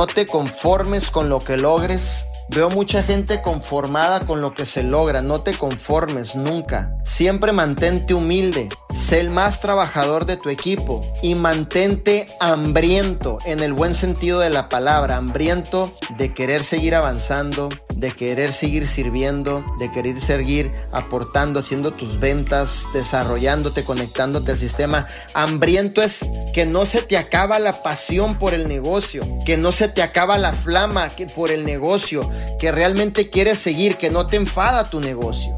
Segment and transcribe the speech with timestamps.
[0.00, 2.24] no te conformes con lo que logres.
[2.48, 6.96] Veo mucha gente conformada con lo que se logra, no te conformes nunca.
[7.04, 13.74] Siempre mantente humilde, sé el más trabajador de tu equipo y mantente hambriento en el
[13.74, 17.68] buen sentido de la palabra, hambriento de querer seguir avanzando,
[18.00, 25.06] de querer seguir sirviendo, de querer seguir aportando, haciendo tus ventas, desarrollándote, conectándote al sistema.
[25.34, 26.24] Hambriento es
[26.54, 30.38] que no se te acaba la pasión por el negocio, que no se te acaba
[30.38, 35.54] la flama por el negocio, que realmente quieres seguir, que no te enfada tu negocio.